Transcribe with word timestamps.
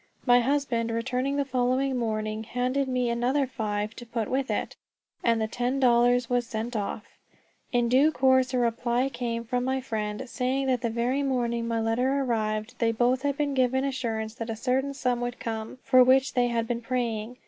My 0.25 0.39
husband, 0.39 0.89
returning 0.89 1.35
the 1.35 1.45
following 1.45 1.95
morning, 1.95 2.43
handed 2.43 2.87
me 2.87 3.07
another 3.11 3.45
five 3.45 3.95
to 3.97 4.05
put 4.07 4.29
with 4.31 4.49
it, 4.49 4.75
and 5.23 5.39
the 5.39 5.47
ten 5.47 5.79
dollars 5.79 6.27
was 6.27 6.47
sent 6.47 6.75
off. 6.75 7.03
In 7.71 7.87
due 7.87 8.11
course 8.11 8.51
a 8.51 8.57
reply 8.57 9.09
came 9.09 9.43
from 9.43 9.63
my 9.63 9.79
friends, 9.79 10.27
saying 10.31 10.65
that 10.65 10.81
the 10.81 10.89
very 10.89 11.21
morning 11.21 11.67
my 11.67 11.79
letter 11.79 12.19
arrived 12.19 12.79
they 12.79 12.91
both 12.91 13.21
had 13.21 13.37
been 13.37 13.53
given 13.53 13.83
assurance 13.85 14.33
that 14.33 14.49
a 14.49 14.55
certain 14.55 14.95
sum 14.95 15.21
would 15.21 15.39
come, 15.39 15.77
for 15.83 16.03
which 16.03 16.33
they 16.33 16.47
had 16.47 16.67
been 16.67 16.81
praying. 16.81 17.37